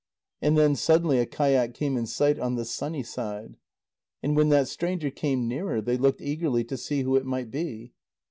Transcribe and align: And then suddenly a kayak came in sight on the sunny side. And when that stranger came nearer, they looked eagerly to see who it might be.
And 0.41 0.57
then 0.57 0.75
suddenly 0.75 1.19
a 1.19 1.27
kayak 1.27 1.75
came 1.75 1.95
in 1.95 2.07
sight 2.07 2.39
on 2.39 2.55
the 2.55 2.65
sunny 2.65 3.03
side. 3.03 3.57
And 4.23 4.35
when 4.35 4.49
that 4.49 4.67
stranger 4.67 5.11
came 5.11 5.47
nearer, 5.47 5.79
they 5.79 5.95
looked 5.97 6.21
eagerly 6.23 6.63
to 6.63 6.75
see 6.75 7.03
who 7.03 7.15
it 7.15 7.23
might 7.27 7.51
be. 7.51 7.93